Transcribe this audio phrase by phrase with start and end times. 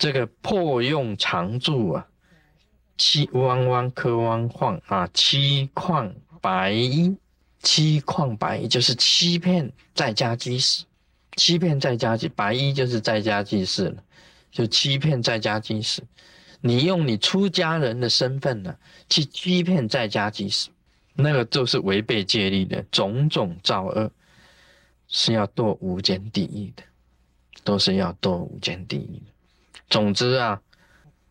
[0.00, 2.06] 这个破用常住啊，
[2.96, 7.14] 七弯弯磕弯晃啊，七旷白衣，
[7.62, 10.86] 七旷白衣就是欺骗在家祭祀，
[11.36, 14.02] 欺骗在家祭白衣就是在家祭祀了，
[14.50, 16.02] 就欺骗在家祭祀。
[16.62, 18.74] 你用你出家人的身份呢，
[19.10, 20.70] 去欺骗在家祭祀，
[21.12, 24.10] 那个就是违背戒律的种种造恶，
[25.08, 26.82] 是要堕无间地狱的，
[27.62, 29.24] 都是要堕无间地狱的。
[29.90, 30.62] 总之啊，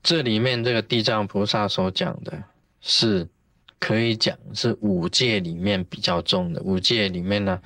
[0.03, 2.43] 这里面这个地藏菩萨所讲的，
[2.81, 3.27] 是
[3.79, 6.61] 可以讲是五戒里面比较重的。
[6.61, 7.59] 五戒里面呢，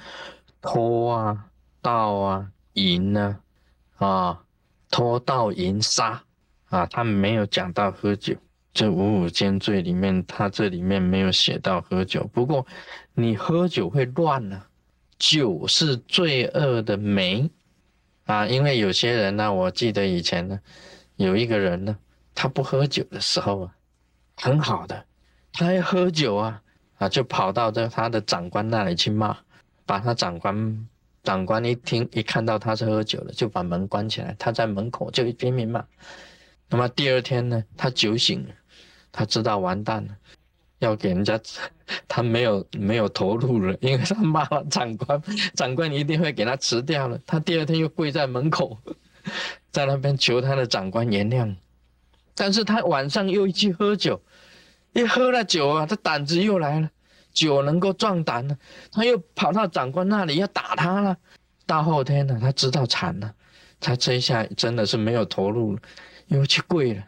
[0.61, 1.45] 偷啊、
[1.81, 3.39] 盗啊、淫啊，
[3.97, 4.43] 啊，
[4.89, 6.23] 偷盗淫杀。
[6.69, 8.35] 啊，他没有讲到喝酒，
[8.73, 12.27] 这五五间罪里面，他这里面没有写到喝酒。
[12.33, 12.65] 不过，
[13.13, 14.63] 你喝酒会乱呢，
[15.19, 17.47] 酒是罪恶的媒
[18.25, 18.45] 啊。
[18.45, 20.59] 因为有些人呢，我记得以前呢，
[21.15, 21.97] 有一个人呢，
[22.33, 23.75] 他不喝酒的时候啊，
[24.37, 25.05] 很好的，
[25.51, 26.61] 他一喝酒啊，
[26.97, 29.37] 啊，就跑到这他的长官那里去骂，
[29.85, 30.87] 把他长官
[31.23, 35.85] 长官一听一看到他是喝酒了，就把门关起来，他在门口就拼命骂。
[36.69, 38.53] 那么第二天呢，他酒醒了，
[39.11, 40.17] 他知道完蛋了，
[40.83, 41.39] 要给人家，
[42.07, 45.21] 他没有没有投入了，因为他骂了长官，
[45.55, 47.19] 长官一定会给他辞掉了。
[47.25, 48.77] 他第二天又跪在门口，
[49.71, 51.55] 在那边求他的长官原谅。
[52.35, 54.21] 但是他晚上又去喝酒，
[54.93, 56.89] 一喝了酒啊，他胆子又来了，
[57.31, 58.57] 酒能够壮胆了，
[58.91, 61.17] 他又跑到长官那里要打他了。
[61.65, 63.33] 大后天呢，他知道惨了，
[63.79, 65.81] 他这一下真的是没有投入了。
[66.27, 67.03] 又去跪了，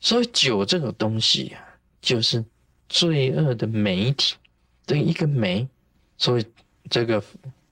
[0.00, 1.58] 所以酒这个东西呀，
[2.00, 2.42] 就是
[2.92, 4.34] 罪恶的媒体
[4.86, 5.66] 的一个媒，
[6.18, 6.44] 所以
[6.90, 7.24] 这个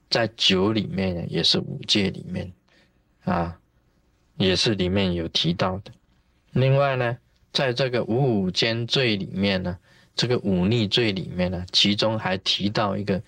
[0.08, 2.50] 在酒里面也是五戒里面
[3.24, 3.60] 啊，
[4.38, 5.92] 也是里面有提到的。
[6.52, 7.18] 另外呢，
[7.52, 9.76] 在这个五五间罪里面呢，
[10.16, 13.22] 这个忤逆罪里面呢，其中还提到一个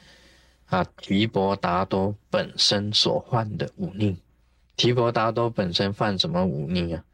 [0.66, 4.16] 啊，提婆达多本身所犯的忤逆。
[4.76, 7.04] 提婆达多本身犯什么忤逆啊？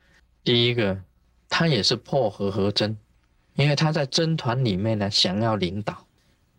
[0.44, 1.02] 第一个，
[1.48, 2.96] 他也是破和合真，
[3.58, 6.06] 因为他在真团里面呢，想要领导，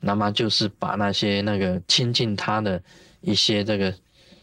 [0.02, 2.84] 那么就是把那些那个亲近他的
[3.22, 3.94] 一些这个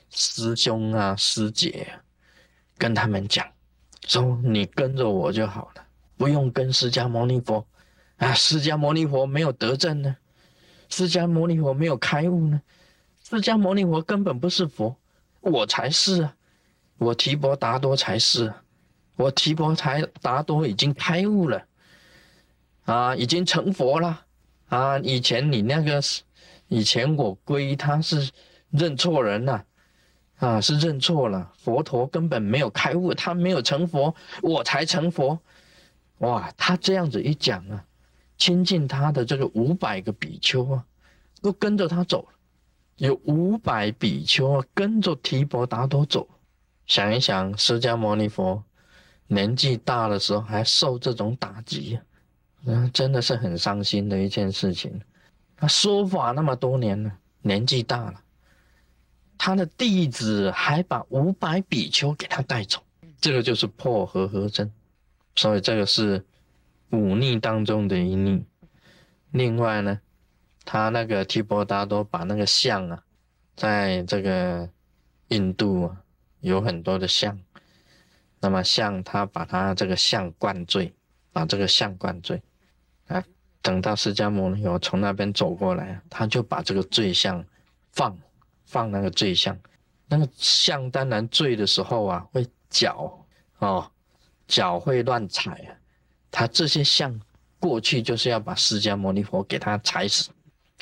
[0.08, 1.86] 师兄啊师姐，
[2.78, 3.46] 跟他们讲，
[4.06, 5.84] 说你跟着我就好了，
[6.16, 7.62] 不用跟释迦牟尼佛
[8.16, 10.16] 啊，释迦牟尼佛没有得证呢，
[10.88, 12.62] 释迦牟尼佛没有开悟呢，
[13.22, 14.96] 释迦牟尼佛根本不是佛，
[15.42, 16.34] 我才是啊，
[16.96, 18.62] 我提婆达多才是啊。
[19.16, 21.62] 我提婆才达多已经开悟了，
[22.86, 24.24] 啊，已经成佛了，
[24.68, 26.22] 啊，以前你那个是，
[26.68, 28.30] 以前我归他是
[28.70, 29.64] 认错人了，
[30.38, 35.38] 啊，是认错了，佛陀根本没有开悟，他没有成佛，我才成佛，
[36.18, 37.84] 哇，他这样子一讲啊，
[38.38, 40.84] 亲近他的这个五百个比丘啊，
[41.42, 42.28] 都跟着他走了，
[42.96, 46.28] 有五百比丘啊跟着提婆达多走，
[46.86, 48.62] 想一想，释迦牟尼佛。
[49.28, 52.00] 年纪大的时候还受这种打击呀，
[52.66, 55.00] 嗯，真的是很伤心的一件事情。
[55.56, 58.20] 他说法那么多年了，年纪大了，
[59.38, 62.82] 他的弟子还把五百比丘给他带走，
[63.20, 64.70] 这个就是破和合真，
[65.36, 66.24] 所以这个是
[66.90, 68.44] 忤逆当中的一逆。
[69.30, 70.00] 另外呢，
[70.64, 73.02] 他那个提婆达多把那个像啊，
[73.54, 74.68] 在这个
[75.28, 76.02] 印度啊，
[76.40, 77.38] 有很多的像。
[78.40, 80.92] 那么，像他把他这个像灌醉，
[81.32, 82.40] 把这个像灌醉，
[83.66, 87.44] 等到释迦牟尼佛从那边走过来，他就把这个醉像
[87.90, 88.16] 放
[88.64, 89.58] 放那个醉像，
[90.06, 93.26] 那个像当然醉的时候啊，会脚
[93.58, 93.90] 哦，
[94.46, 95.74] 脚会乱踩啊，
[96.30, 97.20] 他这些像
[97.58, 100.30] 过去就是要把释迦牟尼佛给他踩死，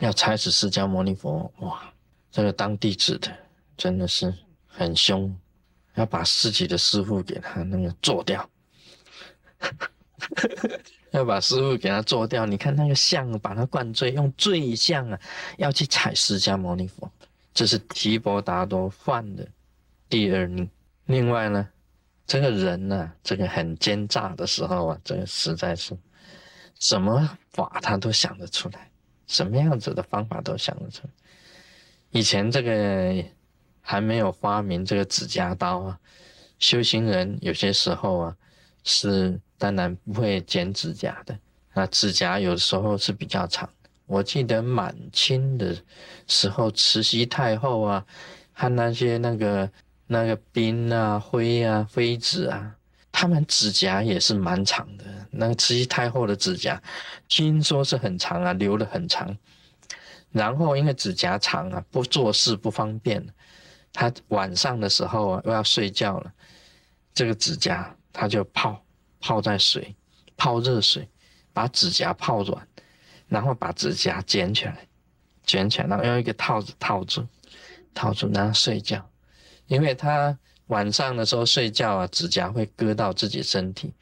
[0.00, 1.90] 要踩死释迦牟尼佛，哇，
[2.30, 3.34] 这个当弟子的
[3.78, 4.30] 真的是
[4.66, 5.34] 很凶。
[5.94, 8.50] 要把自己的师傅给他那个做掉，
[11.14, 12.44] 要把师傅给他做掉。
[12.44, 15.18] 你看那个像，把他灌醉，用醉像啊，
[15.56, 17.10] 要去踩释迦牟尼佛，
[17.54, 19.46] 这是提婆达多犯的
[20.08, 20.68] 第二逆。
[21.06, 21.68] 另外呢，
[22.26, 25.96] 这个人呢，这个很奸诈的时候啊，这个实在是
[26.78, 28.90] 什么法他都想得出来，
[29.26, 31.10] 什么样子的方法都想得出来。
[32.10, 33.24] 以前这个。
[33.86, 36.00] 还没有发明这个指甲刀啊，
[36.58, 38.36] 修行人有些时候啊，
[38.82, 41.38] 是当然不会剪指甲的
[41.72, 43.68] 啊，指甲有时候是比较长。
[44.06, 45.74] 我记得满清的
[46.26, 48.04] 时候，慈禧太后啊，
[48.52, 49.70] 和那些那个
[50.06, 52.76] 那个嫔啊、妃啊、妃子啊，
[53.10, 55.04] 他们指甲也是蛮长的。
[55.30, 56.80] 那个慈禧太后的指甲，
[57.28, 59.34] 听说是很长啊，留的很长。
[60.30, 63.26] 然后因为指甲长啊，不做事不方便，
[63.92, 66.32] 他晚上的时候啊，又要睡觉了，
[67.14, 68.83] 这个指甲他就泡
[69.24, 69.96] 泡在水，
[70.36, 71.08] 泡热水，
[71.54, 72.68] 把指甲泡软，
[73.26, 74.86] 然后把指甲捡起来，
[75.46, 77.26] 捡起来，然后用一个套子套住，
[77.94, 79.02] 套住，然后睡觉。
[79.66, 83.94] 因为他晚上的时候睡觉啊，指甲会割到自己身体，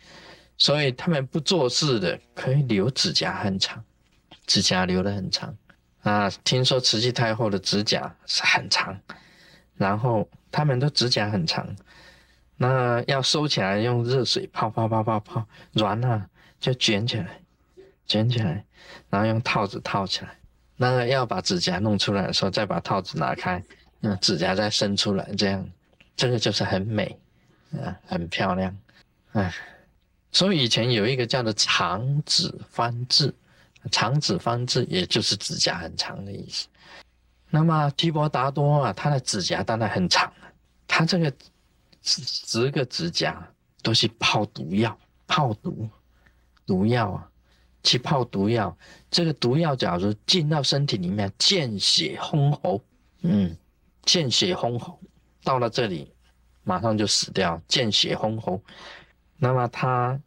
[0.58, 3.80] 所以他们不做事的可以留指甲很长，
[4.44, 5.56] 指甲留的很长。
[6.02, 9.00] 啊，听说慈禧太后的指甲是很长，
[9.76, 11.64] 然后他们的指甲很长，
[12.62, 16.25] 那要收起来用热水泡泡泡泡泡软了
[16.61, 17.41] 就卷起来，
[18.06, 18.64] 卷起来，
[19.11, 20.31] 然后用套子套起来。
[20.76, 23.61] 那个要把指甲弄出来的时候，再把套子拿开，
[23.99, 25.69] 那指甲再伸出来，这样，
[26.14, 27.19] 这个就是很美，
[27.73, 28.79] 啊，很漂亮，
[29.32, 29.53] 哎，
[30.31, 33.35] 所以以前有一个叫做长指翻字。
[33.91, 36.69] 长指方志，也就是指甲很长的意思。
[37.50, 40.53] 那么提婆达多啊，他的指甲当然很长了
[40.87, 41.32] 他这个
[42.02, 43.49] 十十个指甲
[43.82, 45.88] 都是泡毒药，泡毒
[46.66, 47.31] 毒药啊，
[47.82, 48.76] 去泡毒药。
[49.10, 52.82] 这个毒药假如进到身体里面，见血轰喉，
[53.22, 53.56] 嗯，
[54.02, 54.99] 见血轰喉，
[55.43, 56.12] 到了这里
[56.64, 58.62] 马上就死掉，见血轰喉。
[59.37, 60.20] 那么他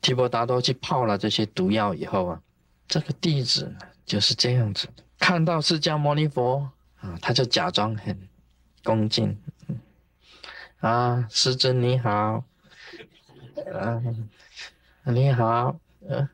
[0.00, 2.40] 提婆达多去泡了这些毒药以后啊。
[2.86, 3.74] 这个弟子
[4.04, 4.86] 就是这样子，
[5.18, 8.28] 看到释迦牟尼佛啊，他就假装很
[8.82, 9.34] 恭敬，
[10.84, 12.44] 啊，师尊你好，
[13.72, 14.28] 嗯，
[15.04, 15.74] 你好，
[16.06, 16.28] 嗯，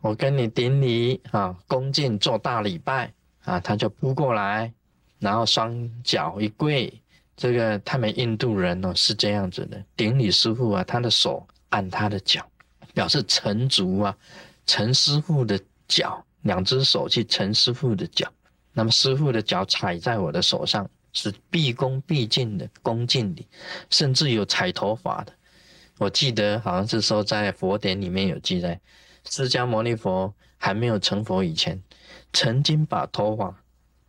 [0.00, 3.12] 我跟你顶礼啊，恭敬做大礼拜
[3.44, 4.72] 啊，他就扑过来，
[5.20, 6.92] 然后双脚一跪，
[7.36, 12.44] 这个他们印度人哦是这样子的，顶礼师傅啊，他的手按他的脚，
[12.92, 14.16] 表示陈足啊，
[14.66, 15.56] 陈师傅的。
[15.88, 18.26] 脚，两只手去陈师傅的脚，
[18.72, 23.46] 那么师傅的脚踩在我的手上，是毕恭毕敬的恭敬礼，
[23.90, 25.32] 甚至有踩头法的。
[25.98, 28.80] 我记得好像是说在佛典里面有记载，
[29.28, 31.80] 释迦牟尼佛还没有成佛以前，
[32.32, 33.62] 曾经把头发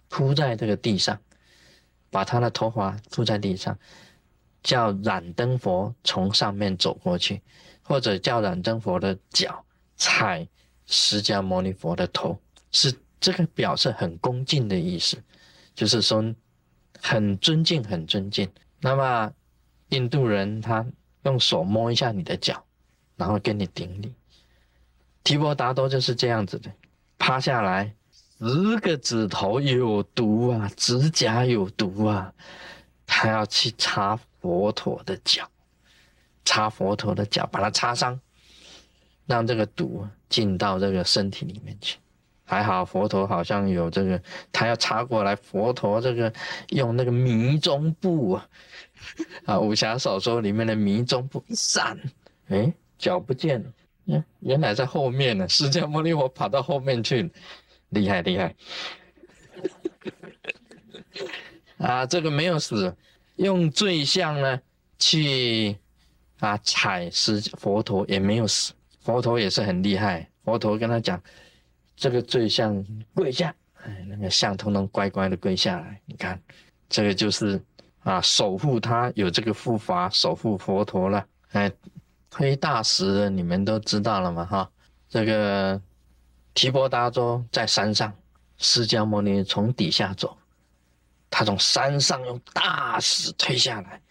[0.07, 1.19] 铺在这个地上，
[2.09, 3.77] 把他的头发铺在地上，
[4.63, 7.41] 叫燃灯佛从上面走过去，
[7.83, 9.63] 或者叫燃灯佛的脚
[9.97, 10.47] 踩。
[10.85, 12.37] 释迦牟尼佛的头
[12.71, 15.17] 是这个表示很恭敬的意思，
[15.73, 16.21] 就是说
[17.03, 18.49] 很尊敬，很尊敬。
[18.79, 19.29] 那么
[19.89, 20.85] 印度人他
[21.23, 22.63] 用手摸一下你的脚，
[23.17, 24.13] 然后跟你顶礼。
[25.21, 26.71] 提婆达多就是这样子的，
[27.19, 27.93] 趴下来，
[28.39, 32.33] 十个指头有毒啊，指甲有毒啊，
[33.05, 35.45] 他要去擦佛陀的脚，
[36.45, 38.17] 擦佛陀的脚，把它擦伤。
[39.25, 41.97] 让这个毒进到这个身体里面去，
[42.53, 44.21] 还好佛陀好像有这个，
[44.51, 46.31] 他要插过来，佛陀这个
[46.69, 48.39] 用那个迷踪步
[49.45, 51.97] 啊，武侠小说里面的迷踪步一闪，
[52.49, 53.69] 哎脚不见了，
[54.05, 57.27] 嗯原来在后面呢，释迦牟尼佛跑到后面去，
[57.89, 58.55] 厉害厉害，
[61.79, 62.95] 啊这个没有死，
[63.37, 64.61] 用坠相呢
[64.99, 65.75] 去
[66.39, 68.73] 啊踩释佛陀也没有死。
[69.01, 71.21] 佛陀也是很厉害，佛陀跟他讲，
[72.03, 76.01] 这个最像跪下，哎，那个像通通乖乖的跪下来。
[76.03, 76.37] 你看，
[76.89, 77.57] 这个就是
[78.01, 81.25] 啊，守护他有这个护法，守护佛陀了。
[81.53, 81.71] 哎，
[82.29, 84.43] 推大石的，你们都知道了嘛？
[84.43, 84.69] 哈，
[85.07, 85.81] 这个
[86.53, 88.13] 提婆达多在山上，
[88.57, 90.37] 释迦牟尼从底下走，
[91.29, 94.01] 他从山上用大石推下来，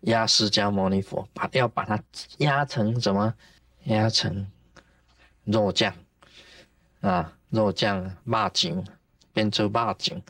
[0.00, 2.02] 压释迦牟尼佛，把要把它
[2.38, 3.34] 压成什么？
[3.82, 4.50] 压成
[5.44, 5.94] 肉酱
[7.04, 8.82] 啊，肉酱骂井
[9.34, 10.22] 变成骂井，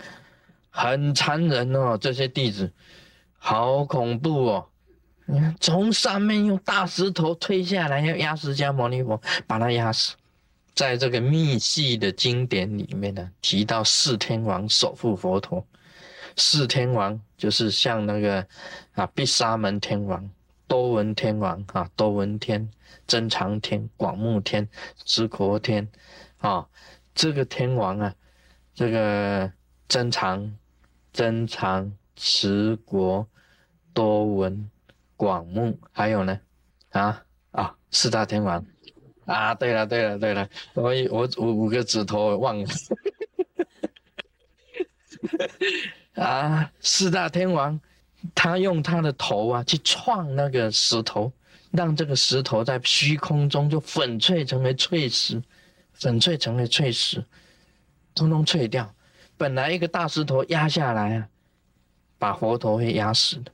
[0.70, 1.96] 很残忍哦。
[1.96, 2.72] 这些弟子
[3.38, 4.66] 好恐怖哦！
[5.26, 10.14] 你看，从上面用大石头推下来，要压释迦牟尼佛，把他压死。
[10.74, 15.64] 在这个密系的经典里面呢，提到四天王守护佛陀，
[16.36, 18.44] 四天王就是像那个
[18.94, 20.28] 啊，毗沙门天王。
[20.66, 22.70] 多闻天王啊，多闻天、
[23.06, 24.66] 增长天、广目天、
[25.04, 25.86] 持国天，
[26.38, 26.66] 啊，
[27.14, 28.14] 这个天王啊，
[28.74, 29.52] 这个
[29.88, 30.56] 增长、
[31.12, 33.28] 增长、持国、
[33.92, 34.70] 多闻、
[35.16, 36.40] 广目，还有呢，
[36.90, 38.64] 啊啊，四大天王
[39.26, 42.68] 啊，对了对了对了，我我五五个指头忘了，
[46.14, 47.78] 啊，四大天王。
[48.32, 51.32] 他用他的头啊去撞那个石头，
[51.72, 55.42] 让这个石头在虚空中就粉碎成为碎石，
[55.92, 57.24] 粉碎成为碎石，
[58.14, 58.88] 通通碎掉。
[59.36, 61.28] 本来一个大石头压下来啊，
[62.18, 63.50] 把佛陀会压死的，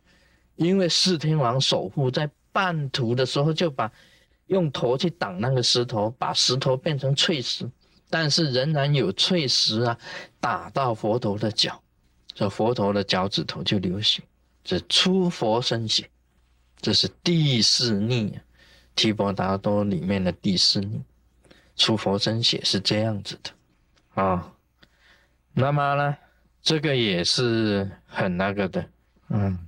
[0.57, 3.91] 因为四天王守护在半途的时候就把
[4.49, 7.69] 用头去挡那个石头，把石头变成碎石，
[8.11, 9.99] 但是仍然有碎石啊
[10.39, 11.83] 打到佛陀的脚，
[12.35, 14.23] 这佛陀的脚趾头就流血。
[14.71, 16.09] 这出佛身血，
[16.81, 18.43] 这是第四逆啊，
[18.95, 21.03] 提婆达多里面的第四逆，
[21.75, 24.53] 出佛身血是这样子的啊。
[25.53, 26.17] 那么呢，
[26.63, 28.89] 这个也是很那个的，
[29.31, 29.59] 嗯。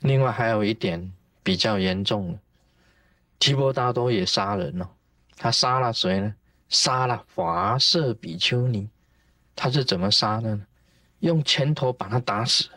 [0.00, 1.12] 另外还有一点
[1.44, 2.40] 比较严重的，
[3.38, 4.90] 提婆达多也杀人了，
[5.36, 6.34] 他杀了谁呢？
[6.68, 8.90] 杀了华瑟比丘尼。
[9.54, 10.66] 他是怎么杀的呢？
[11.20, 12.68] 用拳头把他打死。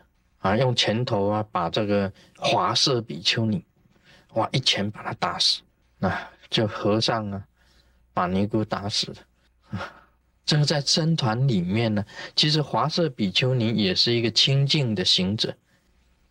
[0.41, 3.63] 啊，用拳头啊，把这个华色比丘尼，
[4.33, 5.61] 哇，一拳把他打死。
[5.99, 7.43] 啊，就和尚啊，
[8.11, 9.17] 把尼姑打死了。
[9.69, 9.93] 啊，
[10.43, 12.03] 这个在僧团里面呢，
[12.35, 15.55] 其实华色比丘尼也是一个清净的行者。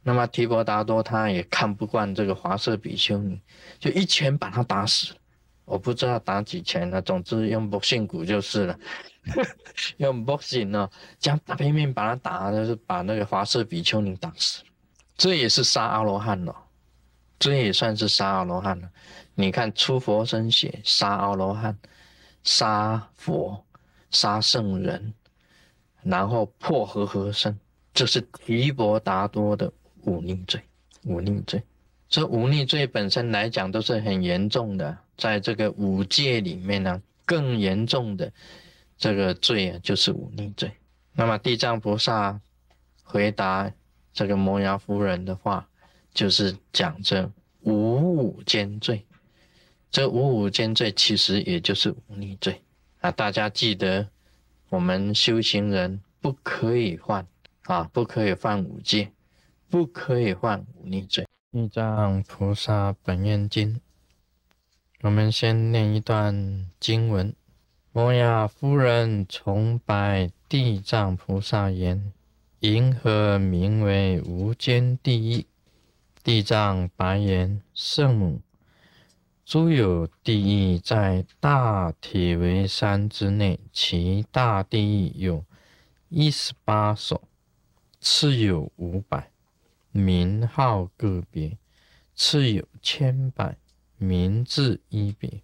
[0.03, 3.41] 那么提婆达多他也看不惯这个华色比丘尼，
[3.79, 5.15] 就一拳把他打死。
[5.71, 8.79] 我不知道打几拳了，总之用不信骨就是了。
[9.99, 14.65] 用不行呢，将大拼命把他打，就是把那个华氏比丘尼打死，
[15.17, 16.55] 这也是杀阿罗汉了，
[17.39, 18.91] 这也算是杀阿罗汉了。
[19.37, 21.79] 你看出佛身血，杀阿罗汉，
[22.43, 23.65] 杀佛，
[24.11, 25.15] 杀圣人，
[26.03, 27.57] 然后破和合身，
[27.95, 29.73] 这是提婆达多的
[30.03, 30.61] 忤逆罪。
[31.05, 31.63] 忤逆罪，
[32.11, 38.33] 这忤逆罪本身来讲都是很严重的，在这个五戒里面呢，更严重的。
[38.99, 40.73] 这个罪啊，就是忤逆罪。
[41.15, 42.41] 那么地藏菩萨
[43.05, 43.73] 回答
[44.13, 45.69] 这个摩崖夫人的话，
[46.13, 49.07] 就是讲这五五间罪。
[49.91, 52.61] 这五五间罪其实也就是忤逆罪
[53.01, 53.11] 啊！
[53.13, 54.09] 大家记得，
[54.69, 57.27] 我们修行人不可以犯
[57.63, 59.11] 啊，不可以犯五戒，
[59.71, 61.25] 不可以犯忤逆罪。
[61.53, 63.81] 地藏菩萨本愿经，
[65.01, 67.35] 我们先念一段经文。
[67.91, 72.13] 摩亚夫人崇拜地藏菩萨言
[72.61, 75.47] ：“银河名为无间地狱？”
[76.23, 78.41] 地藏白言：“圣母，
[79.45, 85.45] 诸有地狱在大铁围山之内，其大地狱有
[86.11, 87.21] 一十八所，
[88.01, 89.33] 次有五百，
[89.93, 91.57] 名号个别；
[92.15, 93.57] 次有千百，
[93.97, 95.43] 名字一别。”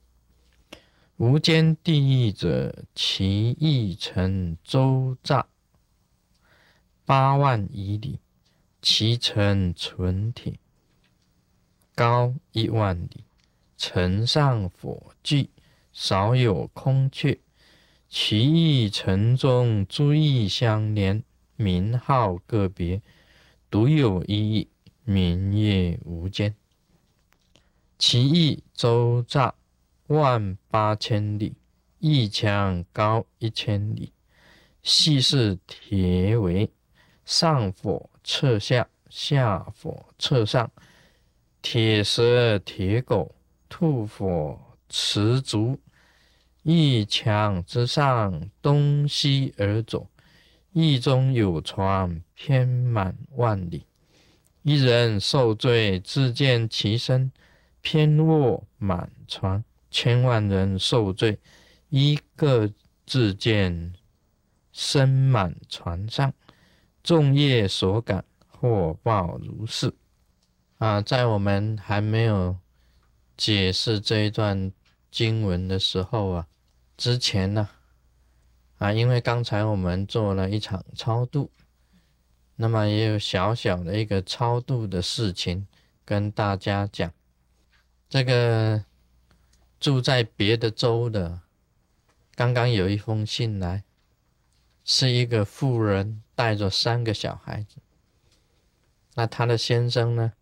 [1.18, 5.44] 无间地狱者，其一乘周匝
[7.06, 8.18] 八万余里，
[8.82, 10.58] 其城纯铁，
[11.94, 13.24] 高一万里，
[13.78, 15.48] 城上火炬，
[15.90, 17.38] 少有空缺。
[18.10, 21.24] 其一城中诸异相连，
[21.56, 23.00] 名号个别，
[23.70, 24.68] 独有一意，
[25.04, 26.54] 名曰无间。
[27.98, 29.52] 其一周匝。
[30.08, 31.56] 万八千里，
[31.98, 34.12] 一墙高一千里，
[34.80, 36.70] 细是铁围，
[37.24, 40.70] 上火侧下，下火侧上，
[41.60, 43.34] 铁蛇铁狗，
[43.68, 44.56] 吐火
[44.88, 45.80] 持足，
[46.62, 50.08] 一墙之上，东西而走，
[50.72, 53.86] 狱中有船，偏满万里，
[54.62, 57.32] 一人受罪，自见其身，
[57.80, 59.64] 偏卧满床。
[59.90, 61.38] 千万人受罪，
[61.88, 62.70] 一个
[63.06, 63.94] 自见
[64.70, 66.34] 身满床上，
[67.02, 69.94] 众业所感，祸报如是。
[70.76, 72.58] 啊，在我们还没有
[73.38, 74.70] 解释这一段
[75.10, 76.46] 经文的时候啊，
[76.98, 77.66] 之前呢，
[78.76, 81.50] 啊，因为刚才我们做了一场超度，
[82.56, 85.66] 那么也有小小的一个超度的事情
[86.04, 87.12] 跟大家讲，
[88.08, 88.84] 这个。
[89.78, 91.42] 住在别的州的，
[92.34, 93.84] 刚刚有一封信来，
[94.84, 97.76] 是一个妇人带着三个小孩子。
[99.14, 100.32] 那他的先生呢，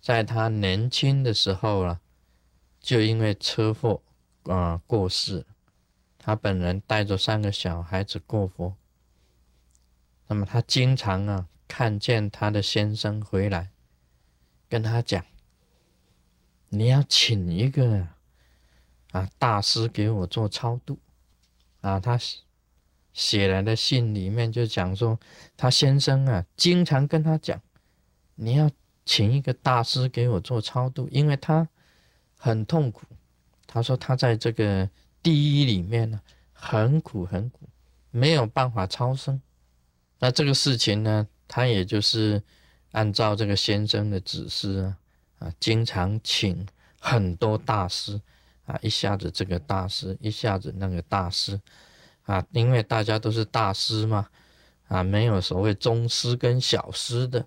[0.00, 2.00] 在他年轻的时候啊，
[2.80, 4.00] 就因为车祸
[4.44, 5.44] 啊过世。
[6.18, 8.74] 他本人带着三个小孩子过活。
[10.26, 13.70] 那么他经常啊看见他的先生回来，
[14.68, 15.24] 跟他讲
[16.70, 18.08] ：“你要请一个。”
[19.14, 20.98] 啊，大师给我做超度，
[21.82, 22.18] 啊，他
[23.12, 25.16] 写来的信里面就讲说，
[25.56, 27.62] 他先生啊，经常跟他讲，
[28.34, 28.68] 你要
[29.04, 31.68] 请一个大师给我做超度，因为他
[32.36, 33.06] 很痛苦。
[33.68, 34.90] 他说他在这个
[35.22, 36.20] 地狱里面呢，
[36.52, 37.68] 很苦很苦，
[38.10, 39.40] 没有办法超生。
[40.24, 42.42] 那这个事情呢，他也就是
[42.92, 44.96] 按照这个先生的指示啊，
[45.40, 46.66] 啊，经常请
[46.98, 48.18] 很多大师
[48.64, 51.60] 啊，一下子这个大师，一下子那个大师
[52.22, 54.26] 啊，因为大家都是大师嘛，
[54.88, 57.46] 啊，没有所谓宗师跟小师的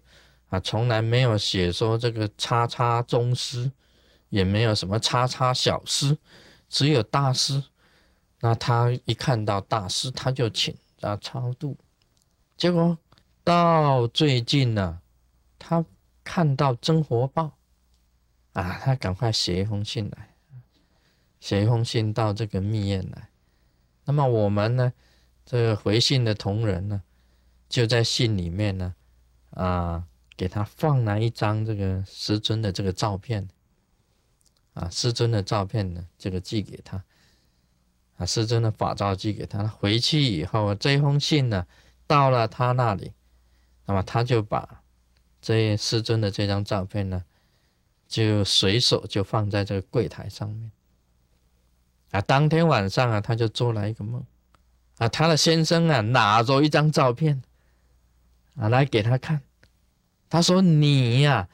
[0.49, 3.71] 啊，从来没有写说这个叉叉宗师。
[4.29, 6.17] 也没有什么叉叉小师，
[6.67, 7.63] 只有大师。
[8.41, 11.77] 那他一看到大师，他就请啊超度。
[12.57, 12.97] 结果
[13.43, 14.99] 到最近呢，
[15.59, 15.85] 他
[16.23, 17.55] 看到真火报
[18.53, 20.35] 啊，他赶快写一封信来，
[21.39, 23.29] 写一封信到这个密院来。
[24.05, 24.91] 那么我们呢，
[25.45, 27.03] 这个回信的同仁呢，
[27.69, 28.95] 就在信里面呢，
[29.51, 30.03] 啊，
[30.35, 33.47] 给他放了一张这个师尊的这个照片。
[34.73, 37.03] 啊，师尊的照片呢，这个寄给他，
[38.17, 39.67] 啊，师尊的法照寄给他。
[39.67, 41.65] 回去以后，这封信呢，
[42.07, 43.11] 到了他那里，
[43.85, 44.81] 那么他就把
[45.41, 47.23] 这师尊的这张照片呢，
[48.07, 50.71] 就随手就放在这个柜台上面。
[52.11, 54.25] 啊，当天晚上啊，他就做了一个梦，
[54.97, 57.43] 啊，他的先生啊，拿着一张照片，
[58.55, 59.41] 啊，来给他看，
[60.29, 61.49] 他说：“你呀，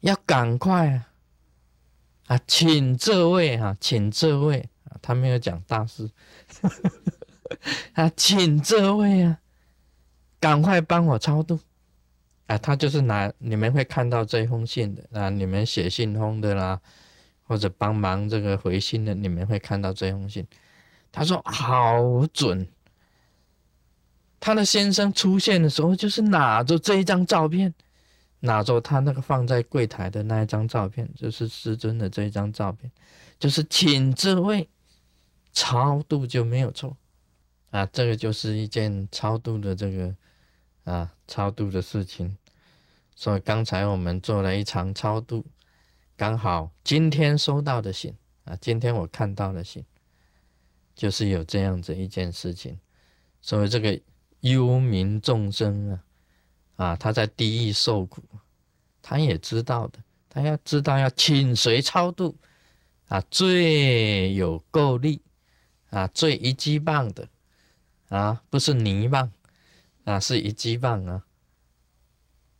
[0.00, 1.08] 要赶快啊。”
[2.28, 6.10] 啊，请这位啊，请这位啊，他没有讲大师，
[7.94, 9.38] 啊，请这位啊，
[10.42, 11.60] 赶快帮我超度
[12.48, 12.58] 啊！
[12.58, 16.80] 他就是拿你们会看到这封信的啊，你们写信封的啦，
[17.44, 20.44] 或者帮忙这个回信的，你们会看到这封信。
[21.12, 22.66] 他说好准，
[24.40, 27.72] 他的先生出现的时候就是拿着这一张照片。
[28.44, 32.90] 拿着他那个放在柜台的那一张照片，就是师尊的这一张照片，
[33.38, 34.68] 就是请这位
[35.52, 36.96] 超度就没有错
[37.70, 40.12] 啊，这个就是一件超度的这个
[40.84, 42.36] 啊超度的事情。
[43.14, 45.44] 所以刚才我们做了一场超度，
[46.16, 49.84] 刚好今天收到的信啊，今天我看到的信，
[50.94, 52.78] 就是有这样子一件事情。
[53.40, 54.00] 所以这个
[54.40, 56.04] 幽冥众生啊。
[56.76, 58.22] 啊，他在地狱受苦，
[59.02, 60.00] 他也知道的。
[60.28, 62.34] 他要知道要请谁超度
[63.08, 65.20] 啊，最有够力
[65.90, 67.28] 啊，最一击棒的
[68.08, 69.30] 啊，不是泥棒
[70.04, 71.24] 啊，是一击棒啊。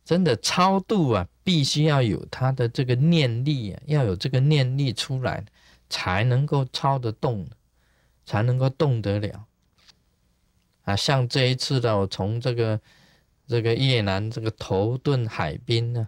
[0.03, 5.45] 真的超度啊，必须要有他的这个念力啊，要有这个念力出来，
[5.89, 7.47] 才能够超得动，
[8.25, 9.45] 才能够动得了
[10.83, 10.95] 啊。
[10.95, 12.79] 像这一次的，我从这个。
[13.45, 16.07] 这个越南这个头顿海滨呢，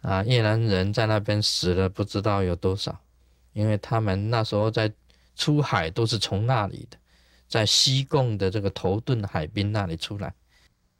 [0.00, 3.00] 啊，越南人在那边死了不知道有多少，
[3.52, 4.92] 因为他们那时候在
[5.36, 6.98] 出海都是从那里的，
[7.54, 10.34] 在西贡的这个头顿海滨那里出来，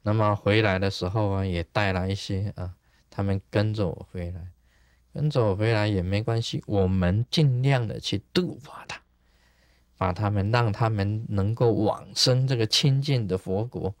[0.03, 2.73] 那么回来的时候啊，也带了一些啊，
[3.09, 4.47] 他们跟着我回来，
[5.13, 9.01] 跟着我回来也没关系，我们尽量的去度化他，
[9.97, 13.93] 把他们让他们能够往生这个清净的佛国。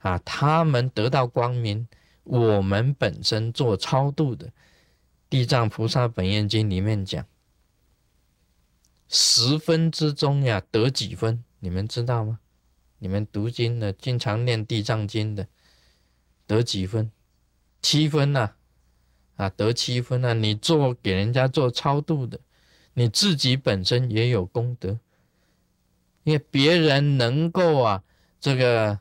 [0.00, 1.88] 啊，他们得到光明，
[2.24, 4.46] 我们本身做超度的，
[5.30, 7.24] 《地藏菩萨本愿经》里面讲，
[9.08, 11.42] 十分之中呀，得几分？
[11.60, 12.40] 你们知道吗？
[12.98, 15.46] 你们读经的，经常念《地藏经》的，
[16.46, 17.10] 得几分？
[17.80, 18.52] 七分呐！
[19.36, 20.34] 啊，得七分呐！
[20.34, 22.40] 你做给人家做超度的，
[22.94, 24.98] 你自己本身也有功德，
[26.24, 28.02] 因为别人能够啊，
[28.40, 29.00] 这个。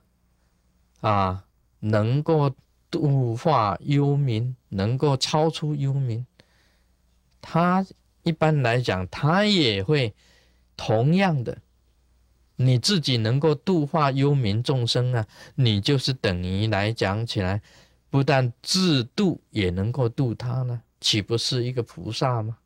[1.01, 1.45] 啊，
[1.79, 2.53] 能够
[2.89, 6.25] 度化幽冥，能够超出幽冥，
[7.39, 7.85] 他
[8.23, 10.15] 一般来讲，他也会
[10.75, 11.61] 同样的，
[12.57, 17.61] 你自己能够度化幽冥众生啊，你就是等于来讲起来，
[18.09, 22.57] 不但自度，也能够度他呢，岂不是一个菩萨吗？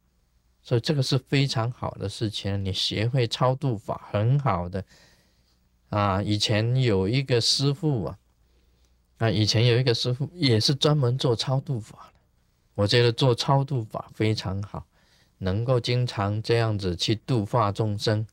[0.64, 4.84] 所以这个是非常好的事情，你学会超度法很好的
[5.90, 6.22] 啊。
[6.24, 8.18] 以前有一个师傅啊。
[9.18, 12.20] 啊，以前有一个师傅也是专门做超度法的，
[12.74, 14.84] 我觉得做超度法非常好，
[15.38, 18.26] 能够经常这样子去度化众生，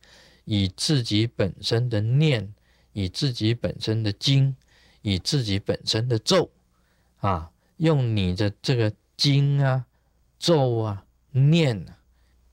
[0.49, 2.51] 以自己本身的念，
[2.93, 4.55] 以自己本身的经，
[5.03, 6.49] 以自己本身的咒，
[7.19, 9.85] 啊，用你的这个经啊、
[10.39, 11.99] 咒啊、念啊，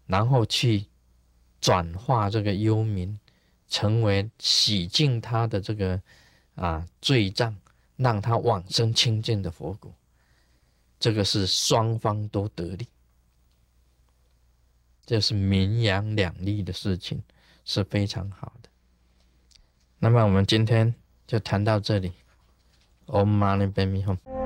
[0.06, 0.84] 然后去
[1.58, 3.16] 转化这个幽冥，
[3.66, 5.98] 成为洗净他的这个
[6.54, 7.56] 啊罪障。
[7.98, 9.90] 让他往生清净的佛果，
[11.00, 12.86] 这个是双方都得利，
[15.06, 17.22] 这是名扬两利的事情，
[17.66, 18.70] 是非常好的。
[19.98, 20.94] 那么我们今天
[21.26, 22.12] 就谈到这里
[23.06, 24.45] ，Om Mani Padme Hum。